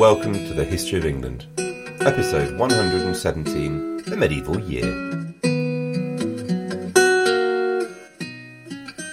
[0.00, 1.46] welcome to the History of England,
[2.00, 4.86] episode 117 The Medieval Year.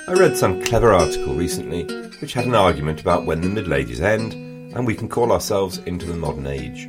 [0.07, 1.83] I read some clever article recently
[2.21, 4.31] which had an argument about when the Middle Ages end
[4.73, 6.87] and we can call ourselves into the modern age.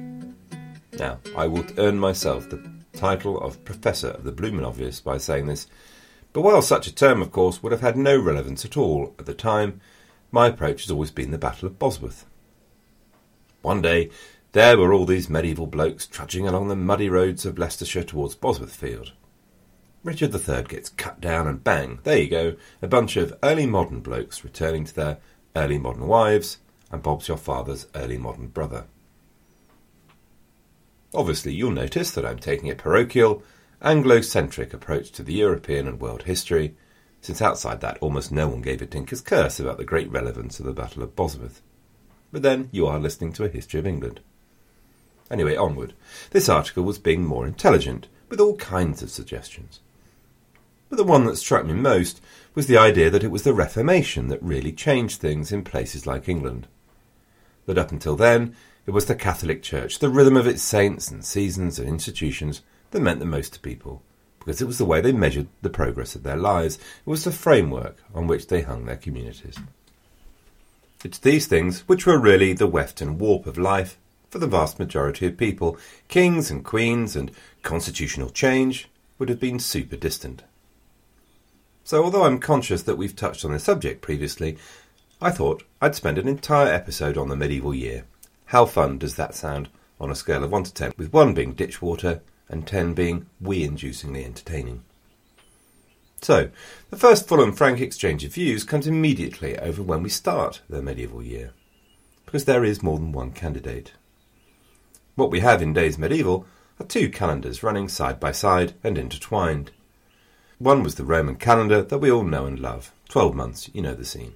[0.92, 2.62] Now, I will earn myself the
[2.92, 5.66] title of Professor of the Bloomin' Obvious by saying this,
[6.32, 9.26] but while such a term, of course, would have had no relevance at all at
[9.26, 9.80] the time,
[10.30, 12.26] my approach has always been the Battle of Bosworth.
[13.62, 14.10] One day,
[14.52, 18.74] there were all these medieval blokes trudging along the muddy roads of Leicestershire towards Bosworth
[18.74, 19.12] Field.
[20.04, 24.00] Richard III gets cut down, and bang, there you go, a bunch of early modern
[24.00, 25.18] blokes returning to their
[25.56, 26.58] early modern wives,
[26.90, 28.84] and Bob's your father's early modern brother.
[31.12, 33.42] Obviously, you'll notice that I'm taking a parochial,
[33.82, 36.76] Anglo-centric approach to the European and world history,
[37.20, 40.66] since outside that almost no one gave a tinker's curse about the great relevance of
[40.66, 41.60] the Battle of Bosworth.
[42.32, 44.20] But then you are listening to a history of England.
[45.30, 45.94] Anyway, onward.
[46.30, 49.80] This article was being more intelligent, with all kinds of suggestions.
[50.88, 52.20] But the one that struck me most
[52.54, 56.28] was the idea that it was the Reformation that really changed things in places like
[56.28, 56.66] England.
[57.66, 61.22] That up until then, it was the Catholic Church, the rhythm of its saints and
[61.24, 64.02] seasons and institutions, that meant the most to people,
[64.38, 67.30] because it was the way they measured the progress of their lives, it was the
[67.30, 69.58] framework on which they hung their communities.
[71.04, 73.98] It's these things which were really the weft and warp of life
[74.30, 75.78] for the vast majority of people.
[76.08, 77.30] Kings and queens and
[77.62, 78.88] constitutional change
[79.18, 80.42] would have been super distant.
[81.84, 84.58] So, although I'm conscious that we've touched on the subject previously,
[85.20, 88.04] I thought I'd spend an entire episode on the medieval year.
[88.46, 89.68] How fun does that sound
[90.00, 93.66] on a scale of 1 to 10, with 1 being ditchwater and 10 being wee
[93.66, 94.82] inducingly entertaining?
[96.20, 96.50] So,
[96.90, 100.82] the first full and frank exchange of views comes immediately over when we start the
[100.82, 101.52] medieval year,
[102.26, 103.92] because there is more than one candidate.
[105.14, 106.46] What we have in days medieval
[106.80, 109.70] are two calendars running side by side and intertwined.
[110.58, 113.94] One was the Roman calendar that we all know and love, twelve months, you know
[113.94, 114.34] the scene.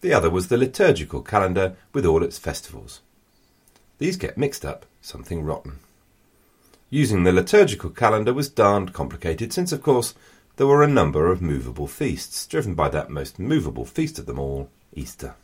[0.00, 3.00] The other was the liturgical calendar with all its festivals.
[3.98, 5.78] These get mixed up, something rotten.
[6.94, 10.14] Using the liturgical calendar was darned complicated, since, of course,
[10.54, 14.38] there were a number of movable feasts, driven by that most movable feast of them
[14.38, 15.34] all, Easter.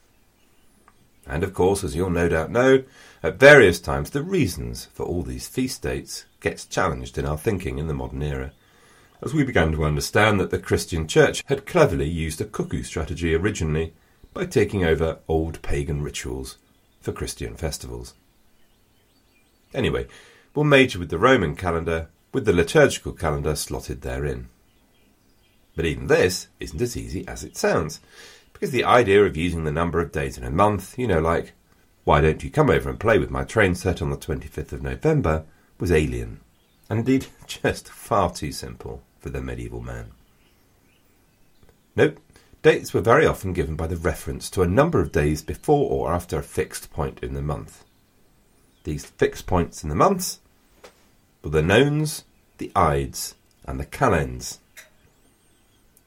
[1.26, 2.84] And, of course, as you'll no doubt know,
[3.20, 7.78] at various times the reasons for all these feast dates gets challenged in our thinking
[7.78, 8.52] in the modern era,
[9.20, 13.34] as we began to understand that the Christian Church had cleverly used a cuckoo strategy
[13.34, 13.92] originally
[14.32, 16.58] by taking over old pagan rituals
[17.00, 18.14] for Christian festivals.
[19.74, 20.06] Anyway,
[20.54, 24.48] will major with the Roman calendar, with the liturgical calendar slotted therein.
[25.76, 28.00] But even this isn't as easy as it sounds,
[28.52, 31.52] because the idea of using the number of days in a month, you know, like,
[32.04, 34.82] why don't you come over and play with my train set on the 25th of
[34.82, 35.44] November,
[35.78, 36.40] was alien,
[36.88, 40.10] and indeed just far too simple for the medieval man.
[41.96, 42.20] Nope,
[42.62, 46.12] dates were very often given by the reference to a number of days before or
[46.12, 47.84] after a fixed point in the month.
[48.84, 50.40] These fixed points in the months
[51.42, 52.24] were the nones,
[52.58, 53.34] the ides,
[53.66, 54.60] and the calends.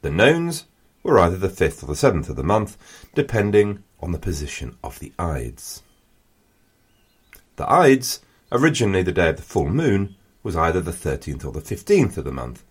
[0.01, 0.65] The nones
[1.03, 2.77] were either the fifth or the seventh of the month,
[3.13, 5.83] depending on the position of the ides.
[7.55, 11.61] The ides, originally the day of the full moon, was either the thirteenth or the
[11.61, 12.63] fifteenth of the month,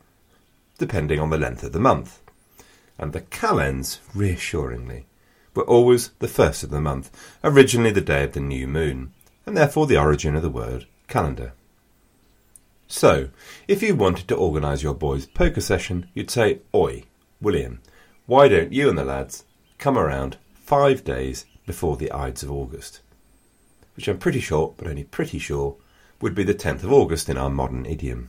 [0.79, 2.21] depending on the length of the month.
[2.99, 5.07] And the calends, reassuringly,
[5.55, 7.11] were always the first of the month,
[7.45, 9.13] originally the day of the new moon,
[9.47, 11.53] and therefore the origin of the word calendar.
[12.87, 13.31] So,
[13.67, 17.05] if you wanted to organise your boys' poker session, you'd say, Oi,
[17.41, 17.81] William,
[18.27, 19.45] why don't you and the lads
[19.79, 23.01] come around five days before the Ides of August?
[23.97, 25.77] Which I'm pretty sure, but only pretty sure,
[26.21, 28.29] would be the 10th of August in our modern idiom.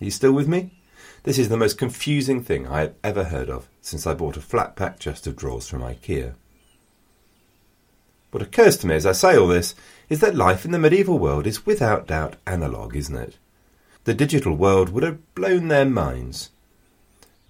[0.00, 0.80] Are you still with me?
[1.22, 4.40] This is the most confusing thing I have ever heard of since I bought a
[4.40, 6.34] flat pack chest of drawers from IKEA.
[8.30, 9.74] What occurs to me as I say all this
[10.08, 13.38] is that life in the medieval world is without doubt analogue, isn't it?
[14.04, 16.50] The digital world would have blown their minds.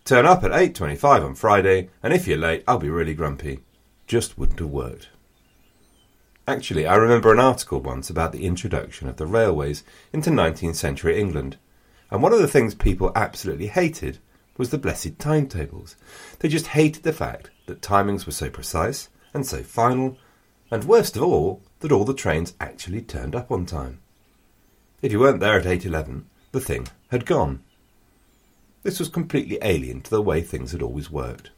[0.04, 3.60] Turn up at 8.25 on Friday, and if you're late, I'll be really grumpy.
[4.06, 5.08] Just wouldn't have worked.
[6.48, 11.20] Actually, I remember an article once about the introduction of the railways into 19th century
[11.20, 11.58] England,
[12.10, 14.18] and one of the things people absolutely hated
[14.56, 15.94] was the blessed timetables.
[16.40, 20.18] They just hated the fact that timings were so precise and so final,
[20.70, 23.98] and worst of all, that all the trains actually turned up on time.
[25.02, 27.62] If you weren't there at 8.11, the thing had gone.
[28.82, 31.50] This was completely alien to the way things had always worked.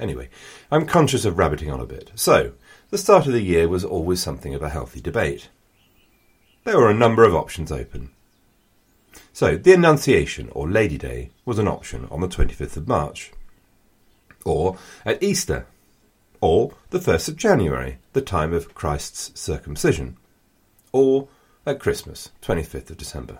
[0.00, 0.28] Anyway,
[0.70, 2.12] I'm conscious of rabbiting on a bit.
[2.14, 2.52] So,
[2.90, 5.48] the start of the year was always something of a healthy debate.
[6.64, 8.10] There were a number of options open.
[9.32, 13.32] So, the Annunciation, or Lady Day, was an option on the 25th of March.
[14.44, 15.66] Or at Easter.
[16.40, 20.16] Or the 1st of January, the time of Christ's circumcision.
[20.92, 21.28] Or
[21.66, 23.38] at Christmas, 25th of December.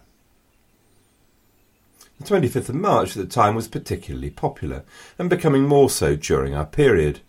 [2.20, 4.82] The 25th of March at the time was particularly popular,
[5.18, 7.20] and becoming more so during our period,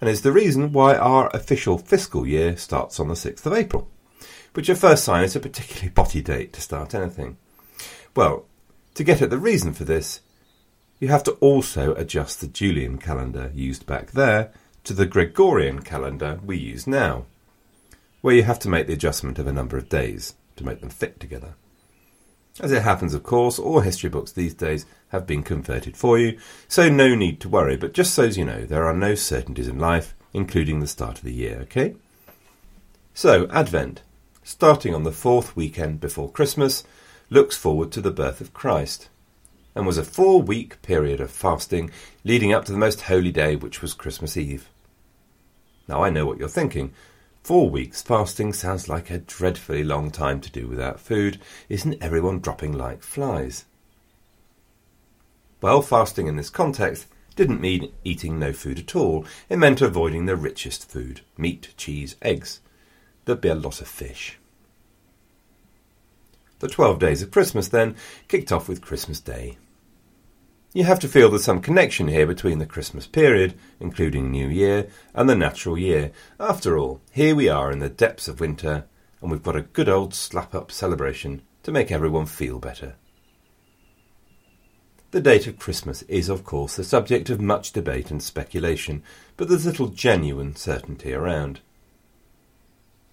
[0.00, 3.88] and is the reason why our official fiscal year starts on the 6th of April,
[4.54, 7.36] which at first sight is a particularly botty date to start anything.
[8.16, 8.46] Well,
[8.94, 10.20] to get at the reason for this,
[11.00, 14.52] you have to also adjust the Julian calendar used back there
[14.84, 17.24] to the Gregorian calendar we use now,
[18.20, 20.90] where you have to make the adjustment of a number of days to make them
[20.90, 21.54] fit together.
[22.60, 26.38] As it happens, of course, all history books these days have been converted for you,
[26.68, 29.68] so no need to worry, but just so as you know, there are no certainties
[29.68, 31.96] in life, including the start of the year, okay?
[33.12, 34.02] So, Advent,
[34.42, 36.84] starting on the fourth weekend before Christmas,
[37.30, 39.08] looks forward to the birth of Christ,
[39.74, 41.90] and was a four week period of fasting
[42.22, 44.68] leading up to the most holy day, which was Christmas Eve.
[45.88, 46.92] Now, I know what you're thinking.
[47.42, 51.40] Four weeks fasting sounds like a dreadfully long time to do without food.
[51.68, 53.66] Isn't everyone dropping like flies?
[55.60, 59.26] Well, fasting in this context didn't mean eating no food at all.
[59.48, 62.60] It meant avoiding the richest food meat, cheese, eggs.
[63.24, 64.38] There'd be a lot of fish.
[66.60, 67.96] The twelve days of Christmas then
[68.28, 69.58] kicked off with Christmas Day.
[70.74, 74.88] You have to feel there's some connection here between the Christmas period, including New Year,
[75.14, 76.10] and the natural year.
[76.40, 78.84] After all, here we are in the depths of winter,
[79.22, 82.96] and we've got a good old slap up celebration to make everyone feel better.
[85.12, 89.04] The date of Christmas is, of course, the subject of much debate and speculation,
[89.36, 91.60] but there's little genuine certainty around.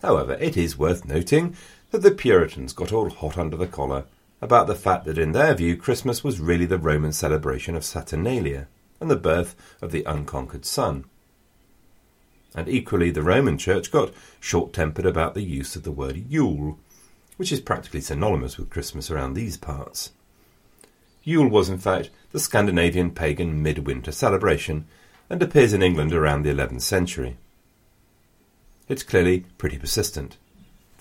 [0.02, 1.56] However, it is worth noting
[1.92, 4.06] that the Puritans got all hot under the collar
[4.42, 8.68] about the fact that in their view Christmas was really the Roman celebration of Saturnalia
[9.00, 11.06] and the birth of the unconquered Sun.
[12.54, 16.78] And equally, the Roman Church got short tempered about the use of the word Yule,
[17.38, 20.12] which is practically synonymous with Christmas around these parts.
[21.24, 24.86] Yule was, in fact, the Scandinavian pagan midwinter celebration
[25.30, 27.38] and appears in England around the 11th century.
[28.90, 30.38] It's clearly pretty persistent.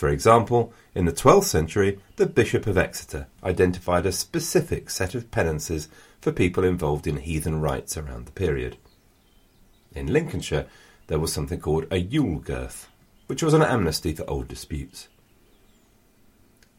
[0.01, 5.31] For example, in the 12th century, the Bishop of Exeter identified a specific set of
[5.31, 5.91] penances
[6.23, 8.79] for people involved in heathen rites around the period.
[9.95, 10.65] In Lincolnshire,
[11.09, 12.89] there was something called a Yule Girth,
[13.27, 15.09] which was an amnesty for old disputes.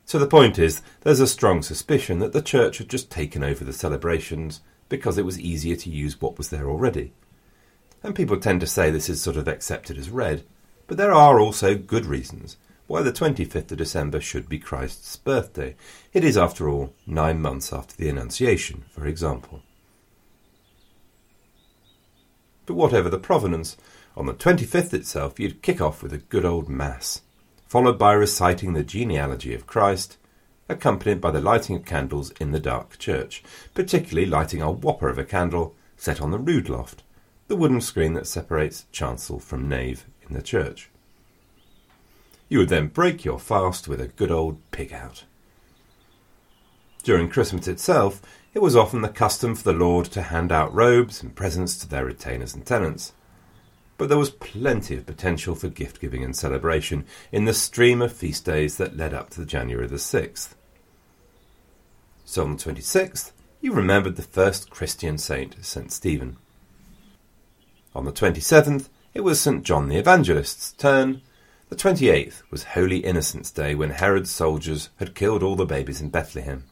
[0.05, 3.63] So the point is, there's a strong suspicion that the church had just taken over
[3.63, 7.13] the celebrations because it was easier to use what was there already.
[8.01, 10.43] And people tend to say this is sort of accepted as read,
[10.87, 15.75] but there are also good reasons why the 25th of December should be Christ's birthday.
[16.13, 19.61] It is, after all, nine months after the Annunciation, for example.
[22.65, 23.77] But whatever the provenance,
[24.15, 27.21] on the 25th itself you'd kick off with a good old Mass,
[27.65, 30.17] followed by reciting the genealogy of Christ,
[30.67, 35.17] accompanied by the lighting of candles in the dark church, particularly lighting a whopper of
[35.17, 37.03] a candle set on the rood loft,
[37.47, 40.90] the wooden screen that separates chancel from nave in the church.
[42.51, 45.23] You would then break your fast with a good old pig out.
[47.01, 48.21] During Christmas itself,
[48.53, 51.87] it was often the custom for the Lord to hand out robes and presents to
[51.87, 53.13] their retainers and tenants.
[53.97, 58.11] But there was plenty of potential for gift giving and celebration in the stream of
[58.11, 60.49] feast days that led up to the January the 6th.
[62.25, 63.31] So on the 26th,
[63.61, 65.89] you remembered the first Christian saint, St.
[65.89, 66.35] Stephen.
[67.95, 69.63] On the 27th, it was St.
[69.63, 71.21] John the Evangelist's turn,
[71.71, 76.09] the 28th was Holy Innocents' Day when Herod's soldiers had killed all the babies in
[76.09, 76.65] Bethlehem.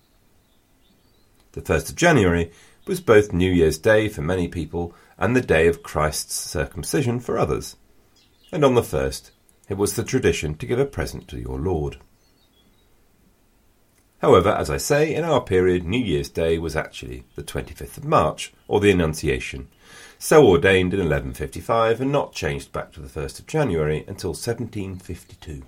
[1.53, 2.51] The 1st of January
[2.85, 7.39] was both New Year's Day for many people and the day of Christ's circumcision for
[7.39, 7.77] others.
[8.51, 9.31] And on the 1st,
[9.69, 11.95] it was the tradition to give a present to your Lord.
[14.17, 18.03] However, as I say, in our period, New Year's Day was actually the 25th of
[18.03, 19.69] March, or the Annunciation,
[20.21, 25.63] so ordained in 1155 and not changed back to the 1st of January until 1752.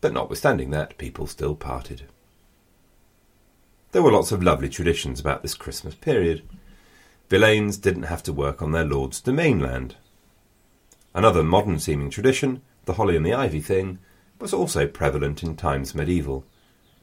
[0.00, 2.04] But notwithstanding that, people still parted.
[3.92, 6.42] There were lots of lovely traditions about this Christmas period.
[7.28, 9.96] Villeins didn't have to work on their lord's demesne land.
[11.14, 13.98] Another modern seeming tradition, the holly and the ivy thing,
[14.38, 16.46] was also prevalent in times medieval,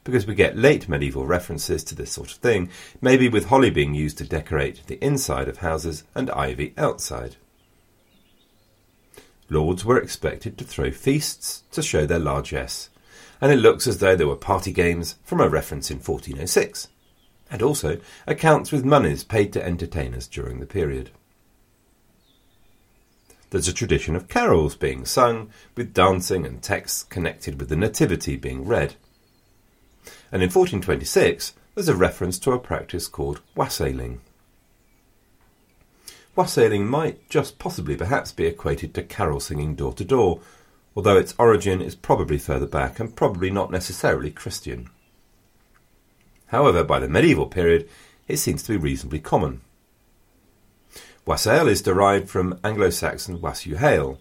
[0.04, 2.70] because we get late medieval references to this sort of thing,
[3.02, 7.36] maybe with holly being used to decorate the inside of houses and ivy outside.
[9.50, 12.90] Lords were expected to throw feasts to show their largesse,
[13.40, 16.88] and it looks as though there were party games from a reference in 1406,
[17.52, 21.12] and also accounts with monies paid to entertainers during the period.
[23.52, 28.36] There's a tradition of carols being sung, with dancing and texts connected with the Nativity
[28.36, 28.96] being read.
[30.34, 34.22] And in 1426, there's a reference to a practice called wassailing.
[36.36, 40.40] Wassailing might just possibly perhaps be equated to carol singing door to door,
[40.96, 44.90] although its origin is probably further back and probably not necessarily Christian.
[46.48, 47.88] However, by the medieval period,
[48.28, 49.62] it seems to be reasonably common.
[51.28, 54.20] Wassail is derived from Anglo-Saxon wassail,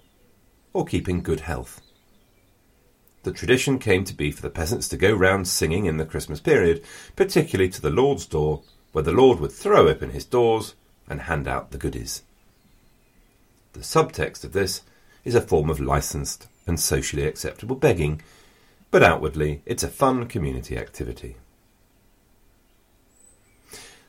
[0.75, 1.81] or keeping good health.
[3.23, 6.41] The tradition came to be for the peasants to go round singing in the Christmas
[6.41, 6.83] period,
[7.15, 10.75] particularly to the Lord's door, where the Lord would throw open his doors
[11.09, 12.23] and hand out the goodies.
[13.75, 14.83] The subtext of this
[15.25, 18.23] is a form of licensed and socially acceptable begging,
[18.91, 21.37] but outwardly it's a fun community activity.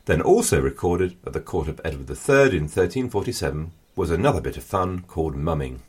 [0.06, 4.64] Then also recorded at the court of Edward III in 1347 was another bit of
[4.64, 5.82] fun called mumming.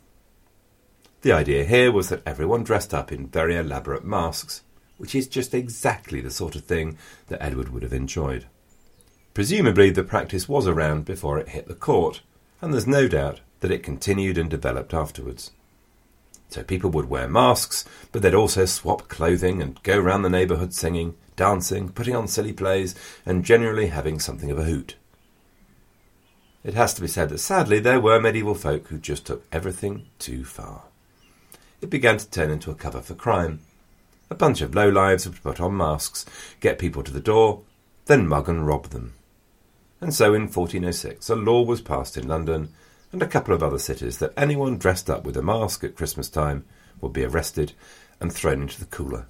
[1.24, 4.60] The idea here was that everyone dressed up in very elaborate masks,
[4.98, 8.44] which is just exactly the sort of thing that Edward would have enjoyed.
[9.32, 12.20] Presumably the practice was around before it hit the court,
[12.60, 15.52] and there's no doubt that it continued and developed afterwards.
[16.50, 20.74] So people would wear masks, but they'd also swap clothing and go round the neighbourhood
[20.74, 24.96] singing, dancing, putting on silly plays, and generally having something of a hoot.
[26.62, 30.04] It has to be said that sadly there were medieval folk who just took everything
[30.18, 30.82] too far.
[31.80, 33.60] It began to turn into a cover for crime.
[34.30, 36.24] A bunch of lowlives would put on masks,
[36.60, 37.62] get people to the door,
[38.06, 39.14] then mug and rob them.
[40.00, 42.70] And so in 1406 a law was passed in London
[43.12, 46.28] and a couple of other cities that anyone dressed up with a mask at Christmas
[46.28, 46.64] time
[47.00, 47.72] would be arrested
[48.20, 49.26] and thrown into the cooler,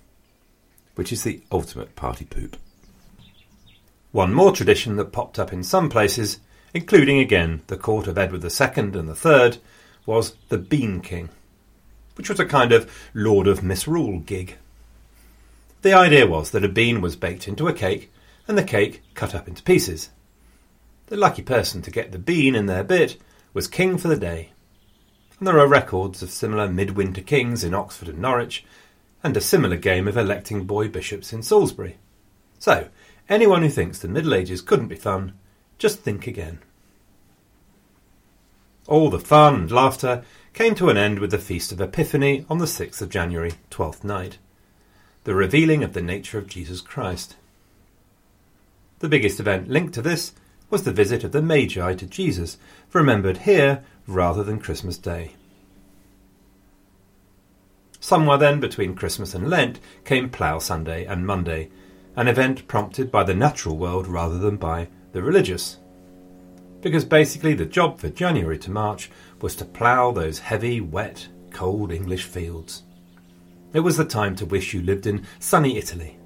[0.94, 2.56] which is the ultimate party poop.
[4.10, 6.38] One more tradition that popped up in some places,
[6.72, 9.60] including again the court of Edward II and III,
[10.06, 11.28] was the Bean King,
[12.14, 14.56] which was a kind of Lord of Misrule gig.
[15.82, 18.10] The idea was that a bean was baked into a cake
[18.48, 20.10] and the cake cut up into pieces.
[21.06, 23.18] The lucky person to get the bean in their bit
[23.52, 24.50] was king for the day.
[25.38, 28.64] And there are records of similar midwinter kings in Oxford and Norwich,
[29.22, 31.96] and a similar game of electing boy bishops in Salisbury.
[32.58, 32.88] So,
[33.28, 35.32] anyone who thinks the Middle Ages couldn't be fun,
[35.78, 36.60] just think again.
[38.86, 42.58] All the fun and laughter came to an end with the Feast of Epiphany on
[42.58, 44.38] the 6th of January, Twelfth Night,
[45.24, 47.34] the revealing of the nature of Jesus Christ.
[49.00, 50.32] The biggest event linked to this
[50.70, 52.56] was the visit of the Magi to Jesus,
[52.92, 55.32] remembered here rather than Christmas Day.
[57.98, 61.68] Somewhere then between Christmas and Lent came Plough Sunday and Monday,
[62.14, 65.78] an event prompted by the natural world rather than by the religious.
[66.80, 69.10] Because basically the job for January to March
[69.44, 72.84] was to plough those heavy, wet, cold English fields.
[73.74, 76.16] It was the time to wish you lived in sunny Italy.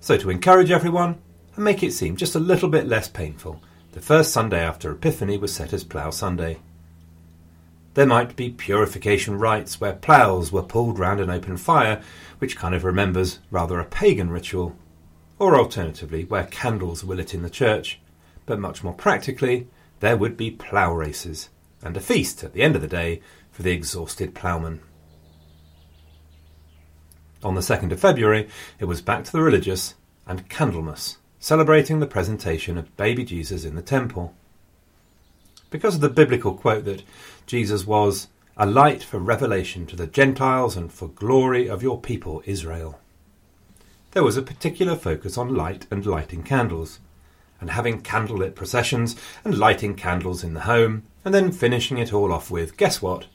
[0.00, 1.18] So, to encourage everyone,
[1.54, 3.60] and make it seem just a little bit less painful,
[3.92, 6.60] the first Sunday after Epiphany was set as Plough Sunday.
[7.92, 12.00] There might be purification rites where ploughs were pulled round an open fire,
[12.38, 14.74] which kind of remembers rather a pagan ritual,
[15.38, 18.00] or alternatively where candles were lit in the church,
[18.46, 19.68] but much more practically,
[20.02, 21.48] there would be plough races,
[21.80, 24.80] and a feast at the end of the day for the exhausted ploughman.
[27.44, 28.48] On the 2nd of February,
[28.80, 29.94] it was back to the religious
[30.26, 34.34] and Candlemas celebrating the presentation of baby Jesus in the temple.
[35.70, 37.04] Because of the biblical quote that
[37.46, 42.42] Jesus was a light for revelation to the Gentiles and for glory of your people
[42.44, 42.98] Israel.
[44.10, 46.98] There was a particular focus on light and lighting candles,
[47.62, 52.32] and having candlelit processions and lighting candles in the home, and then finishing it all
[52.32, 53.26] off with, guess what?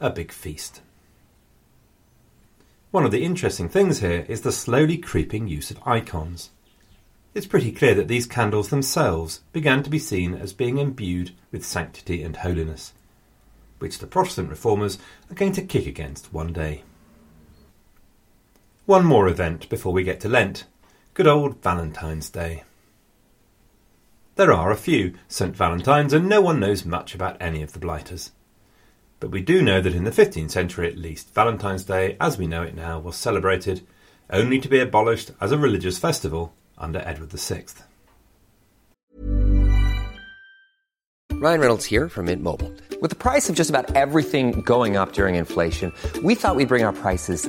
[0.00, 0.82] A big feast.
[2.90, 6.50] One of the interesting things here is the slowly creeping use of icons.
[7.34, 11.64] it's pretty clear that these candles themselves began to be seen as being imbued with
[11.64, 12.92] sanctity and holiness,
[13.78, 14.98] which the Protestant reformers
[15.30, 16.82] are going to kick against one day.
[18.86, 20.64] One more event before we get to Lent
[21.18, 22.62] good old Valentine's Day.
[24.38, 25.56] There are a few St.
[25.56, 28.30] Valentines, and no one knows much about any of the blighters.
[29.18, 32.46] But we do know that in the 15th century at least, Valentine's Day, as we
[32.46, 33.84] know it now, was celebrated,
[34.30, 37.64] only to be abolished as a religious festival under Edward VI.
[41.32, 42.72] Ryan Reynolds here from Mint Mobile.
[43.00, 45.92] With the price of just about everything going up during inflation,
[46.22, 47.48] we thought we'd bring our prices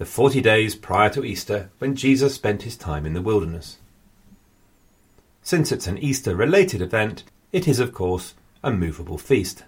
[0.00, 3.76] the 40 days prior to Easter when Jesus spent his time in the wilderness.
[5.42, 8.32] Since it's an Easter related event, it is, of course,
[8.64, 9.62] a movable feast.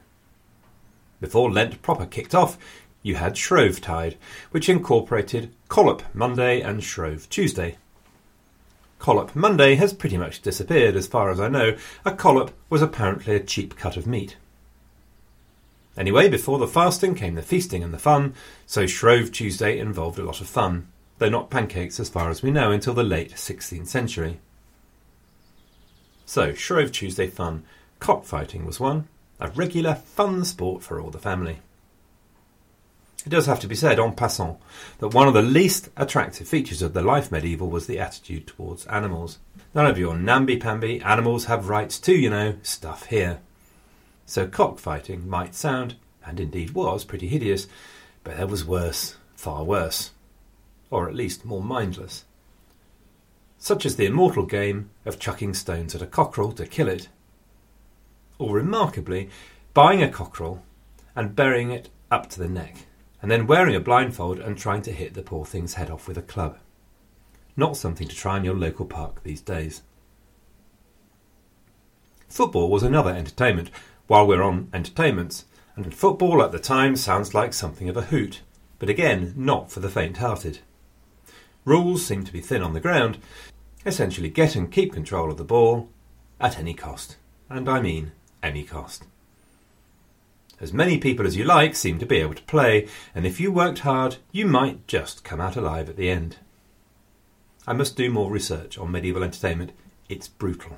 [1.21, 2.57] Before Lent proper kicked off,
[3.03, 4.17] you had Shrovetide,
[4.53, 7.77] which incorporated Collop Monday and Shrove Tuesday.
[8.99, 11.77] Collop Monday has pretty much disappeared as far as I know.
[12.07, 14.39] A collop was apparently a cheap cut of meat.
[15.97, 18.35] Anyway, before the fasting came the feasting and the fun,
[18.67, 22.51] so Shrove Tuesday involved a lot of fun, though not pancakes as far as we
[22.51, 24.41] know until the late 16th century.
[26.25, 27.65] So, Shrove Tuesday fun,
[28.01, 29.07] cockfighting was one,
[29.39, 31.59] a regular fun sport for all the family.
[33.27, 34.59] It does have to be said, en passant,
[34.99, 38.87] that one of the least attractive features of the life medieval was the attitude towards
[38.87, 39.39] animals.
[39.75, 43.41] None of your namby-pamby, animals have rights too, you know, stuff here.
[44.27, 47.67] So cockfighting might sound, and indeed was, pretty hideous,
[48.25, 50.13] but there was worse, far worse.
[50.91, 52.25] Or at least more mindless.
[53.59, 57.09] Such as the immortal game of chucking stones at a cockerel to kill it.
[58.39, 59.31] Or remarkably,
[59.75, 60.63] buying a cockerel
[61.15, 62.87] and burying it up to the neck,
[63.21, 66.19] and then wearing a blindfold and trying to hit the poor thing's head off with
[66.19, 66.59] a club.
[67.57, 69.83] Not something to try in your local park these days.
[72.29, 73.71] Football was another entertainment,
[74.13, 78.43] while we're on entertainments, and football at the time sounds like something of a hoot,
[78.79, 80.59] but again, not for the faint hearted.
[81.65, 83.17] Rules seem to be thin on the ground,
[83.87, 85.89] essentially get and keep control of the ball
[86.39, 87.17] at any cost,
[87.49, 89.05] and I mean any cost.
[90.61, 93.51] As many people as you like seem to be able to play, and if you
[93.51, 96.37] worked hard, you might just come out alive at the end.
[97.67, 99.73] I must do more research on medieval entertainment.
[100.11, 100.77] It's brutal.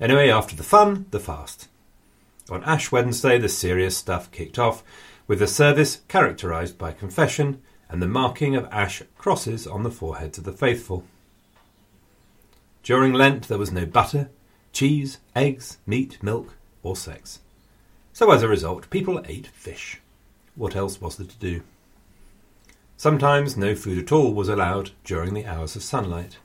[0.00, 1.68] Anyway, after the fun, the fast.
[2.50, 4.82] On Ash Wednesday, the serious stuff kicked off,
[5.26, 10.38] with a service characterised by confession and the marking of ash crosses on the foreheads
[10.38, 11.04] of the faithful.
[12.82, 14.30] During Lent, there was no butter,
[14.72, 17.40] cheese, eggs, meat, milk, or sex.
[18.12, 20.00] So as a result, people ate fish.
[20.54, 21.62] What else was there to do?
[22.96, 26.38] Sometimes no food at all was allowed during the hours of sunlight.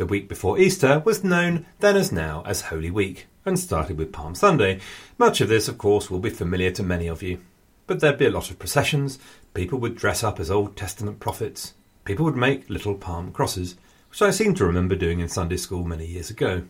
[0.00, 4.14] The week before Easter was known then as now as Holy Week, and started with
[4.14, 4.80] Palm Sunday.
[5.18, 7.42] Much of this, of course, will be familiar to many of you.
[7.86, 9.18] But there'd be a lot of processions,
[9.52, 11.74] people would dress up as Old Testament prophets,
[12.06, 13.76] people would make little palm crosses,
[14.08, 16.62] which I seem to remember doing in Sunday school many years ago.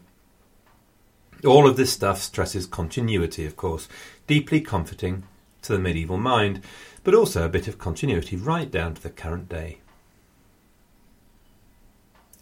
[1.47, 3.87] All of this stuff stresses continuity, of course,
[4.27, 5.23] deeply comforting
[5.63, 6.63] to the medieval mind,
[7.05, 9.79] but also a bit of continuity right down to the current day.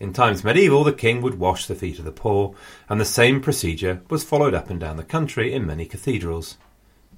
[0.00, 2.54] In times medieval, the king would wash the feet of the poor,
[2.88, 6.56] and the same procedure was followed up and down the country in many cathedrals.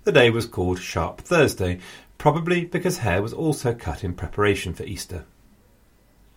[0.05, 1.81] The day was called Shere Thursday,
[2.17, 5.27] probably because hair was also cut in preparation for Easter.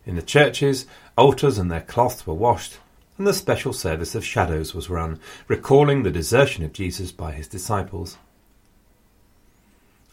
[0.05, 0.85] In the churches,
[1.17, 2.77] altars and their cloths were washed,
[3.17, 7.47] and the special service of shadows was run, recalling the desertion of Jesus by his
[7.47, 8.17] disciples.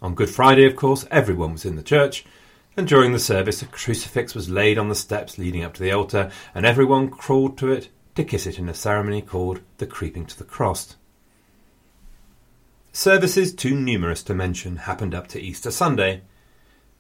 [0.01, 2.25] On Good Friday, of course, everyone was in the church,
[2.81, 5.93] and during the service a crucifix was laid on the steps leading up to the
[5.93, 10.25] altar, and everyone crawled to it to kiss it in a ceremony called the creeping
[10.25, 10.97] to the cross.
[12.91, 16.23] Services too numerous to mention happened up to Easter Sunday,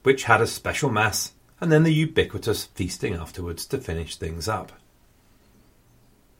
[0.02, 4.72] which had a special Mass and then the ubiquitous feasting afterwards to finish things up.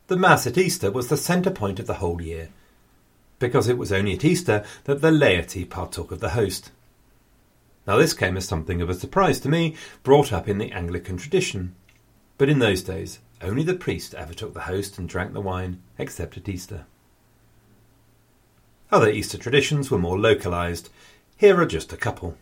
[0.05, 2.49] The Mass at Easter was the centre point of the whole year,
[3.39, 6.69] because it was only at Easter that the laity partook of the host.
[7.87, 11.17] Now, this came as something of a surprise to me, brought up in the Anglican
[11.17, 11.75] tradition.
[12.37, 15.81] But in those days, only the priest ever took the host and drank the wine,
[15.97, 16.85] except at Easter.
[18.91, 20.89] Other Easter traditions were more localised.
[21.37, 22.37] Here are just a couple.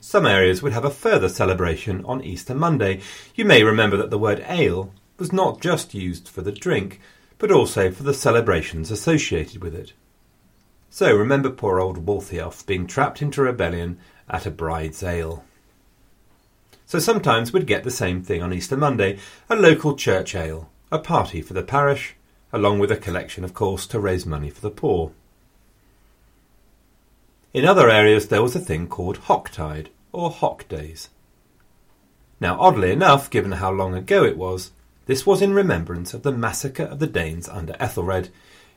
[0.00, 3.00] Some areas would have a further celebration on Easter Monday.
[3.34, 7.00] You may remember that the word ale was not just used for the drink,
[7.38, 9.92] but also for the celebrations associated with it.
[10.90, 13.98] So remember poor old Waltheof being trapped into rebellion
[14.28, 15.44] at a bride's ale.
[16.86, 19.18] So sometimes we'd get the same thing on Easter Monday,
[19.50, 22.16] a local church ale, a party for the parish,
[22.52, 25.12] along with a collection, of course, to raise money for the poor.
[27.52, 31.10] In other areas there was a thing called Hocktide, or Hock Days.
[32.40, 34.70] Now, oddly enough, given how long ago it was,
[35.06, 38.30] this was in remembrance of the massacre of the Danes under Ethelred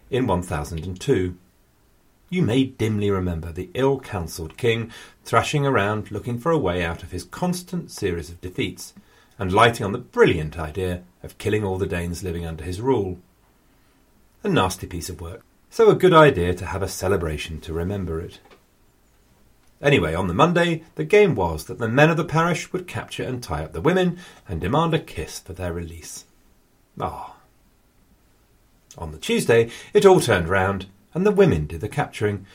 [0.09, 1.37] in 1002.
[2.31, 4.89] You may dimly remember the ill counselled king
[5.25, 8.93] thrashing around looking for a way out of his constant series of defeats,
[9.37, 13.19] and lighting on the brilliant idea of killing all the Danes living under his rule.
[14.43, 18.21] A nasty piece of work, so a good idea to have a celebration to remember
[18.21, 18.39] it.
[19.81, 23.23] Anyway, on the Monday, the game was that the men of the parish would capture
[23.23, 24.17] and tie up the women
[24.47, 26.23] and demand a kiss for their release.
[26.97, 27.35] Ah.
[28.97, 32.45] On the Tuesday, it all turned round, and the women did the capturing.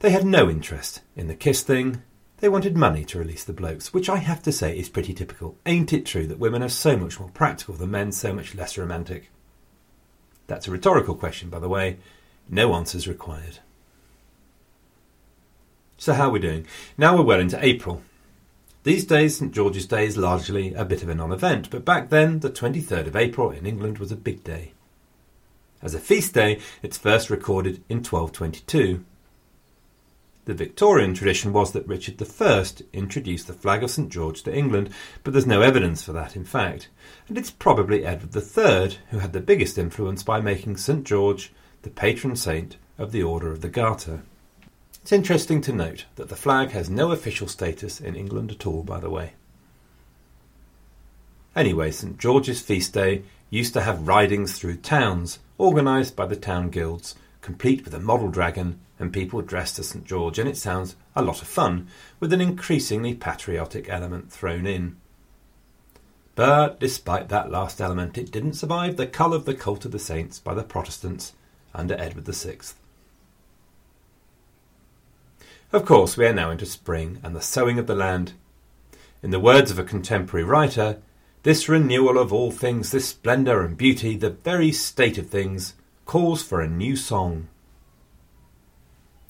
[0.00, 2.02] They had no interest in the kiss thing.
[2.38, 5.56] They wanted money to release the blokes, which I have to say is pretty typical.
[5.66, 8.78] Ain't it true that women are so much more practical than men, so much less
[8.78, 9.30] romantic?
[10.46, 11.98] That's a rhetorical question, by the way.
[12.48, 13.58] No answers required.
[15.98, 16.66] So how are we doing?
[16.96, 18.02] Now we're well into April.
[18.82, 22.40] These days, St George's Day is largely a bit of a non-event, but back then,
[22.40, 24.72] the 23rd of April in England was a big day.
[25.82, 29.04] As a feast day, it's first recorded in 1222.
[30.44, 34.90] The Victorian tradition was that Richard I introduced the flag of St George to England,
[35.22, 36.88] but there's no evidence for that, in fact,
[37.28, 41.90] and it's probably Edward III who had the biggest influence by making St George the
[41.90, 44.22] patron saint of the Order of the Garter.
[45.02, 48.82] It's interesting to note that the flag has no official status in England at all,
[48.82, 49.32] by the way.
[51.56, 56.70] Anyway, St George's feast day used to have ridings through towns, organised by the town
[56.70, 60.94] guilds, complete with a model dragon and people dressed as St George, and it sounds
[61.16, 61.88] a lot of fun,
[62.20, 64.96] with an increasingly patriotic element thrown in.
[66.34, 69.98] But despite that last element, it didn't survive the cull of the cult of the
[69.98, 71.32] saints by the Protestants
[71.74, 72.58] under Edward VI.
[75.72, 78.32] Of course, we are now into spring and the sowing of the land.
[79.22, 80.98] In the words of a contemporary writer,
[81.42, 85.74] this renewal of all things, this splendour and beauty, the very state of things,
[86.04, 87.48] calls for a new song.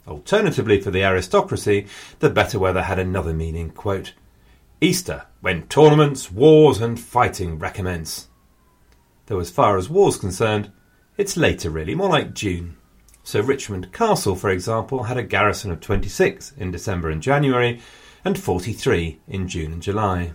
[0.08, 1.86] Alternatively, for the aristocracy,
[2.18, 3.70] the better weather had another meaning.
[3.70, 4.14] Quote,
[4.80, 8.28] Easter, when tournaments, wars, and fighting recommence.
[9.26, 10.72] Though, as far as war's concerned,
[11.16, 12.76] it's later, really, more like June.
[13.22, 17.80] So Richmond Castle, for example, had a garrison of 26 in December and January
[18.24, 20.32] and 43 in June and July.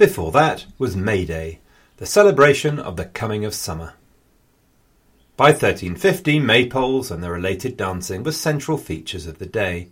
[0.00, 1.58] Before that was May Day,
[1.98, 3.96] the celebration of the coming of summer.
[5.36, 9.90] By 1350, maypoles and the related dancing were central features of the day.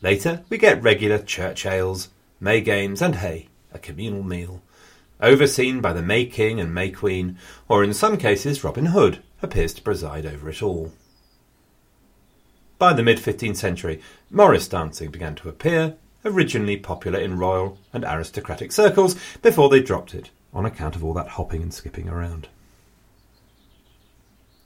[0.00, 2.08] Later, we get regular church ales,
[2.40, 4.62] May games, and hay, a communal meal,
[5.20, 7.36] overseen by the May King and May Queen,
[7.68, 10.94] or in some cases Robin Hood, appears to preside over it all.
[12.78, 18.04] By the mid 15th century, Morris dancing began to appear, originally popular in royal and
[18.04, 22.48] aristocratic circles, before they dropped it on account of all that hopping and skipping around.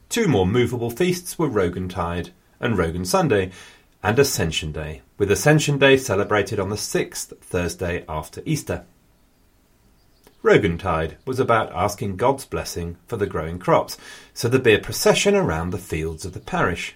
[0.09, 3.51] Two more movable feasts were Rogationtide and Rogation Sunday,
[4.03, 8.85] and Ascension Day, with Ascension Day celebrated on the sixth Thursday after Easter.
[10.42, 13.99] Rogationtide was about asking God's blessing for the growing crops,
[14.33, 16.94] so there'd be a procession around the fields of the parish.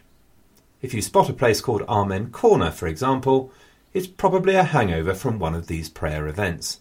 [0.80, 3.52] If you spot a place called Amen Corner, for example,
[3.92, 6.80] it's probably a hangover from one of these prayer events.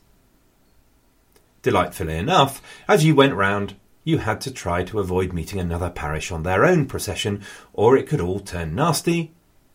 [1.62, 6.32] Delightfully enough, as you went round, you had to try to avoid meeting another parish
[6.32, 7.44] on their own procession,
[7.74, 9.32] or it could all turn nasty.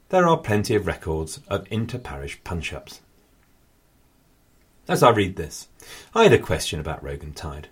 [0.08, 3.00] There are plenty of records of inter parish punch ups.
[4.88, 5.68] As I read this,
[6.14, 7.66] I had a question about Rogationtide.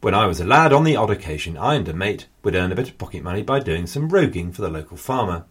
[0.00, 2.70] When I was a lad, on the odd occasion, I and a mate would earn
[2.70, 5.44] a bit of pocket money by doing some roguing for the local farmer,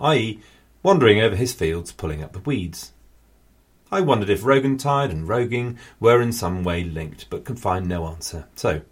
[0.00, 0.40] i.e.,
[0.82, 2.92] wandering over his fields pulling up the weeds.
[3.92, 8.06] I wondered if Rogationtide and roguing were in some way linked, but could find no
[8.06, 8.46] answer.
[8.54, 8.82] So,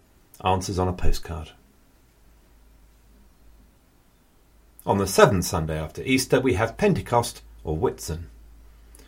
[0.43, 1.51] answers on a postcard.
[4.85, 8.23] On the seventh Sunday after Easter, we have Pentecost or Whitsun.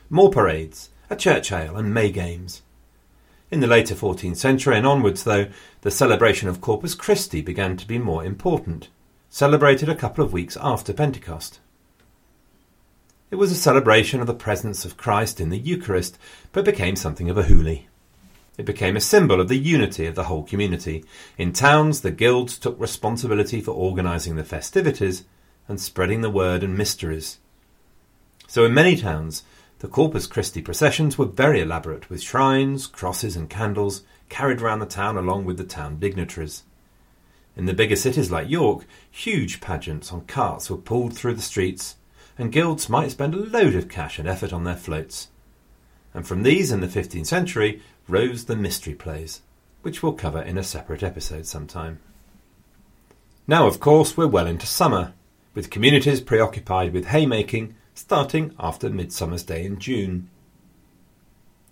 [0.10, 2.62] More parades, a church ale, and May games.
[3.50, 5.48] In the later 14th century and onwards, though,
[5.82, 8.88] the celebration of Corpus Christi began to be more important,
[9.30, 11.60] celebrated a couple of weeks after Pentecost.
[13.32, 16.18] It was a celebration of the presence of Christ in the Eucharist,
[16.52, 17.88] but became something of a hooly.
[18.58, 21.06] It became a symbol of the unity of the whole community.
[21.38, 25.24] In towns, the guilds took responsibility for organising the festivities
[25.70, 27.38] and spreading the word and mysteries.
[28.48, 29.44] So in many towns,
[29.80, 34.86] the Corpus Christi processions were very elaborate, with shrines, crosses, and candles carried round the
[34.86, 36.64] town along with the town dignitaries.
[37.56, 41.96] In the bigger cities like York, huge pageants on carts were pulled through the streets,
[42.42, 45.28] and guilds might spend a load of cash and effort on their floats.
[46.12, 49.42] And from these in the 15th century rose the mystery plays,
[49.84, 52.00] which we'll cover in a separate episode sometime.
[53.48, 55.14] Now, of course, we're well into summer,
[55.54, 60.28] with communities preoccupied with haymaking starting after Midsummer's Day in June.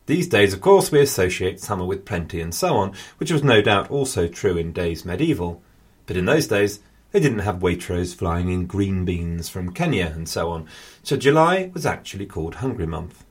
[0.05, 3.61] These days, of course, we associate summer with plenty and so on, which was no
[3.63, 5.63] doubt also true in days medieval,
[6.05, 6.79] but in those days
[7.11, 10.67] they didn't have Waitrose flying in green beans from Kenya and so on,
[11.01, 13.25] so July was actually called Hungry Month.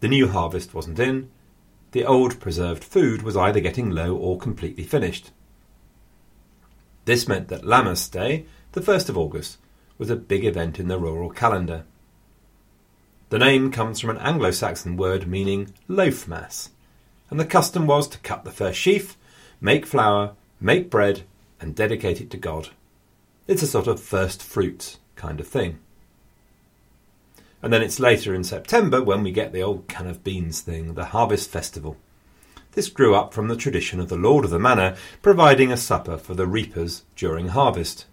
[0.00, 1.30] The new harvest wasn't in,
[1.92, 5.30] the old preserved food was either getting low or completely finished.
[7.04, 9.58] This meant that Lammas Day, the 1st of August,
[9.98, 11.84] was a big event in the rural calendar.
[13.30, 16.70] The name comes from an Anglo Saxon word meaning loaf mass,
[17.28, 19.16] and the custom was to cut the first sheaf,
[19.60, 21.22] make flour, make bread,
[21.60, 22.70] and dedicate it to God.
[23.46, 25.78] It's a sort of first fruits kind of thing.
[27.62, 30.94] And then it's later in September when we get the old can of beans thing,
[30.94, 31.96] the harvest festival.
[32.72, 36.16] This grew up from the tradition of the Lord of the Manor providing a supper
[36.16, 38.06] for the reapers during harvest.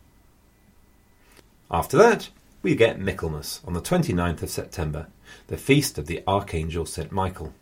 [1.69, 2.29] After that,
[2.63, 5.07] we get Michaelmas on the 29th of September,
[5.47, 7.11] the feast of the Archangel St.
[7.11, 7.53] Michael.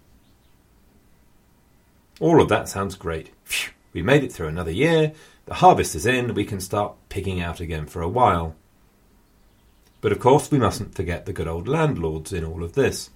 [2.19, 3.31] All of that sounds great.
[3.43, 5.13] Phew, we made it through another year,
[5.45, 8.55] the harvest is in, we can start pigging out again for a while.
[10.01, 13.09] But of course, we mustn't forget the good old landlords in all of this.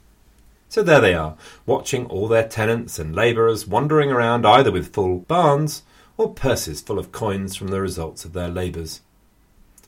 [0.69, 5.19] So there they are, watching all their tenants and labourers wandering around either with full
[5.19, 5.83] barns
[6.17, 9.01] or purses full of coins from the results of their labours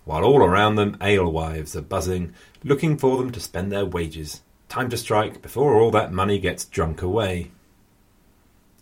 [0.03, 4.41] while all around them alewives are buzzing, looking for them to spend their wages.
[4.69, 7.51] Time to strike before all that money gets drunk away.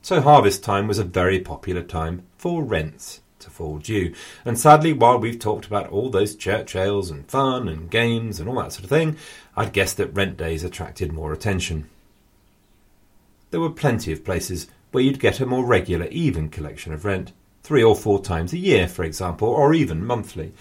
[0.02, 4.14] So harvest time was a very popular time for rents to fall due.
[4.46, 8.48] And sadly, while we've talked about all those church ales and fun and games and
[8.48, 9.18] all that sort of thing,
[9.56, 11.90] I'd guess that rent days attracted more attention.
[13.52, 17.32] There were plenty of places where you'd get a more regular, even collection of rent,
[17.64, 20.54] three or four times a year, for example, or even monthly,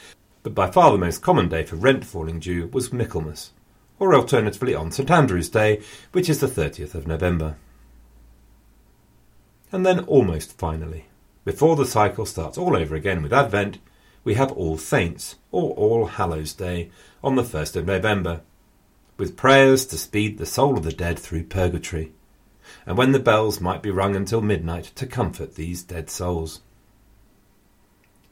[0.43, 3.51] but by far the most common day for rent falling due was Michaelmas,
[3.99, 7.57] or alternatively on St Andrew's Day, which is the 30th of November.
[9.71, 11.07] And then almost finally,
[11.49, 13.79] before the cycle starts all over again with Advent,
[14.23, 16.91] we have All Saints, or All Hallows Day,
[17.25, 18.43] on the 1st of November,
[19.17, 22.13] with prayers to speed the soul of the dead through purgatory,
[22.85, 26.61] and when the bells might be rung until midnight to comfort these dead souls.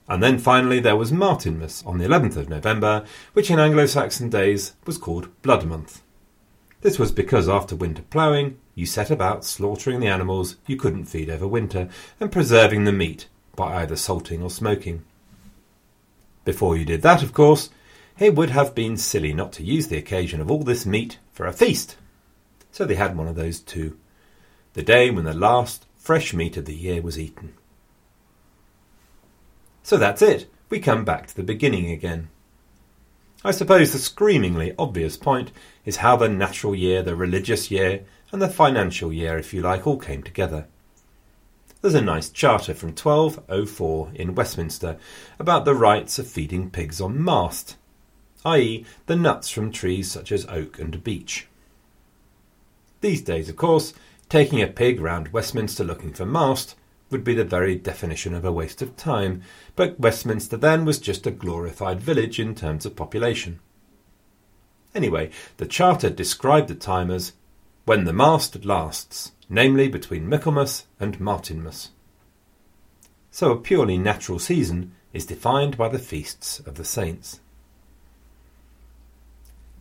[0.06, 4.28] And then finally there was Martinmas on the 11th of November, which in Anglo Saxon
[4.28, 6.02] days was called Blood Month.
[6.82, 11.30] This was because after winter ploughing, you set about slaughtering the animals you couldn't feed
[11.30, 11.88] over winter
[12.20, 15.02] and preserving the meat by either salting or smoking.
[16.44, 17.70] Before you did that, of course,
[18.18, 21.46] it would have been silly not to use the occasion of all this meat for
[21.46, 21.96] a feast.
[22.70, 23.96] So they had one of those too,
[24.74, 27.54] the day when the last fresh meat of the year was eaten.
[29.82, 30.50] So that's it.
[30.68, 32.28] We come back to the beginning again.
[33.42, 35.50] I suppose the screamingly obvious point
[35.86, 38.04] is how the natural year, the religious year,
[38.36, 40.66] and the financial year, if you like, all came together.
[41.80, 44.98] There's a nice charter from 1204 in Westminster
[45.38, 47.78] about the rights of feeding pigs on mast,
[48.44, 51.46] i.e., the nuts from trees such as oak and beech.
[53.00, 53.94] These days, of course,
[54.28, 56.76] taking a pig round Westminster looking for mast
[57.08, 59.40] would be the very definition of a waste of time,
[59.76, 63.60] but Westminster then was just a glorified village in terms of population.
[64.94, 67.32] Anyway, the Charter described the time as
[67.86, 71.90] when the mast lasts, namely between Michaelmas and Martinmas.
[73.30, 77.38] So a purely natural season is defined by the feasts of the saints.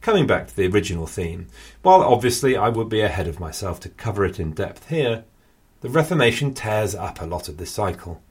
[0.01, 1.47] Coming back to the original theme,
[1.81, 5.23] while obviously I would be ahead of myself to cover it in depth here,
[5.81, 8.21] the Reformation tears up a lot of this cycle,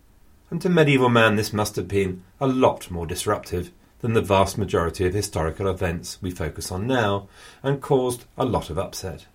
[0.51, 4.57] and to medieval man this must have been a lot more disruptive than the vast
[4.57, 7.27] majority of historical events we focus on now,
[7.61, 9.27] and caused a lot of upset.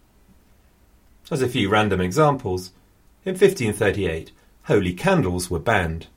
[1.31, 2.71] As a few random examples,
[3.23, 4.31] In 1538,
[4.63, 6.07] holy candles were banned,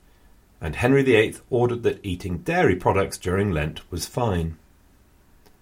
[0.59, 4.57] and Henry VIII ordered that eating dairy products during Lent was fine.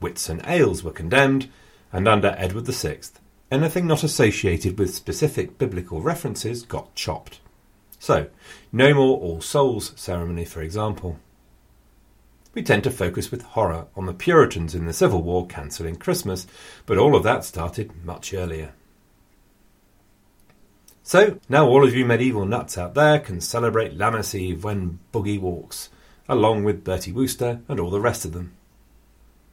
[0.00, 1.48] Whitsun ales were condemned,
[1.92, 3.00] and under Edward VI,
[3.50, 7.40] anything not associated with specific biblical references got chopped.
[7.98, 8.28] So,
[8.70, 11.18] no more All Souls ceremony, for example.
[12.54, 16.46] We tend to focus with horror on the Puritans in the Civil War cancelling Christmas,
[16.86, 18.74] but all of that started much earlier.
[21.11, 25.40] So, now all of you medieval nuts out there can celebrate Lammas Eve when Boogie
[25.40, 25.88] walks,
[26.29, 28.53] along with Bertie Wooster and all the rest of them.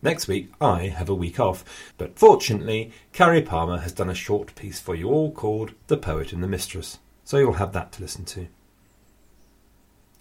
[0.03, 1.65] Next week, I have a week off,
[1.97, 6.31] but fortunately, Carrie Palmer has done a short piece for you all called The Poet
[6.31, 8.49] and the Mistress, so you'll have that to listen to.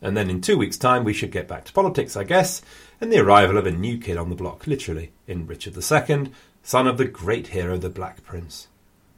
[0.01, 2.63] And then in two weeks' time, we should get back to politics, I guess,
[2.99, 6.87] and the arrival of a new kid on the block, literally, in Richard II, son
[6.87, 8.69] of the great hero, the Black Prince.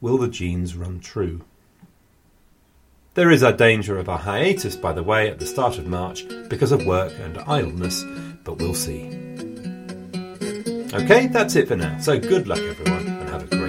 [0.01, 1.45] Will the genes run true?
[3.19, 6.25] There is a danger of a hiatus, by the way, at the start of March
[6.47, 8.05] because of work and idleness,
[8.45, 9.07] but we'll see.
[10.93, 11.99] Okay, that's it for now.
[11.99, 13.68] So good luck, everyone, and have a great